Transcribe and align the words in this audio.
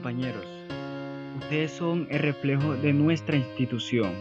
Compañeros, 0.00 0.46
ustedes 1.42 1.72
son 1.72 2.06
el 2.08 2.20
reflejo 2.20 2.74
de 2.74 2.94
nuestra 2.94 3.36
institución. 3.36 4.14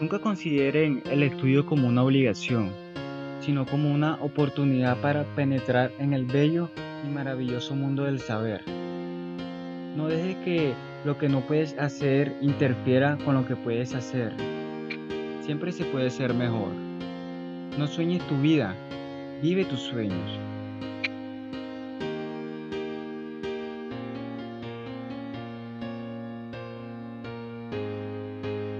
Nunca 0.00 0.20
consideren 0.20 1.02
el 1.04 1.22
estudio 1.22 1.66
como 1.66 1.86
una 1.86 2.02
obligación, 2.02 2.72
sino 3.40 3.66
como 3.66 3.92
una 3.92 4.14
oportunidad 4.22 4.96
para 5.02 5.24
penetrar 5.36 5.92
en 5.98 6.14
el 6.14 6.24
bello 6.24 6.70
y 7.06 7.10
maravilloso 7.10 7.76
mundo 7.76 8.04
del 8.04 8.20
saber. 8.20 8.62
No 9.96 10.06
dejes 10.08 10.36
que 10.36 10.72
lo 11.04 11.18
que 11.18 11.28
no 11.28 11.42
puedes 11.42 11.76
hacer 11.78 12.34
interfiera 12.40 13.18
con 13.22 13.34
lo 13.34 13.46
que 13.46 13.56
puedes 13.56 13.94
hacer. 13.94 14.32
Siempre 15.42 15.72
se 15.72 15.84
puede 15.84 16.08
ser 16.08 16.32
mejor. 16.32 16.72
No 17.76 17.86
sueñes 17.86 18.26
tu 18.28 18.40
vida, 18.40 18.74
vive 19.42 19.66
tus 19.66 19.80
sueños. 19.80 20.40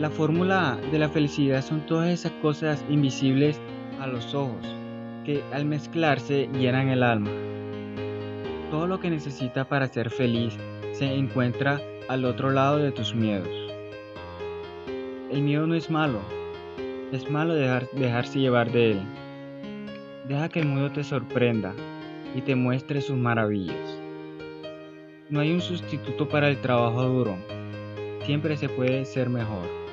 La 0.04 0.10
fórmula 0.10 0.78
de 0.92 0.98
la 0.98 1.08
felicidad 1.08 1.64
son 1.64 1.86
todas 1.86 2.10
esas 2.10 2.32
cosas 2.42 2.84
invisibles 2.90 3.58
a 3.98 4.06
los 4.06 4.34
ojos, 4.34 4.62
que 5.24 5.42
al 5.50 5.64
mezclarse 5.64 6.46
llenan 6.52 6.90
el 6.90 7.02
alma. 7.02 7.30
Todo 8.70 8.86
lo 8.86 9.00
que 9.00 9.08
necesitas 9.08 9.66
para 9.66 9.86
ser 9.86 10.10
feliz 10.10 10.58
se 10.92 11.06
encuentra 11.06 11.80
al 12.06 12.26
otro 12.26 12.50
lado 12.50 12.76
de 12.76 12.92
tus 12.92 13.14
miedos. 13.14 13.48
El 15.32 15.40
miedo 15.40 15.66
no 15.66 15.74
es 15.74 15.88
malo, 15.88 16.20
es 17.10 17.30
malo 17.30 17.54
dejar, 17.54 17.88
dejarse 17.92 18.40
llevar 18.40 18.70
de 18.72 18.90
él. 18.90 19.00
Deja 20.28 20.50
que 20.50 20.60
el 20.60 20.66
mundo 20.66 20.92
te 20.92 21.02
sorprenda 21.02 21.72
y 22.34 22.42
te 22.42 22.54
muestre 22.54 23.00
sus 23.00 23.16
maravillas. 23.16 23.98
No 25.30 25.40
hay 25.40 25.50
un 25.50 25.62
sustituto 25.62 26.28
para 26.28 26.50
el 26.50 26.58
trabajo 26.58 27.04
duro, 27.04 27.38
siempre 28.26 28.58
se 28.58 28.68
puede 28.68 29.06
ser 29.06 29.30
mejor. 29.30 29.83